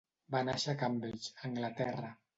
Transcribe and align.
Va 0.35 0.39
nàixer 0.47 0.73
a 0.73 0.75
Cambridge, 0.79 1.31
Anglaterra. 1.51 2.15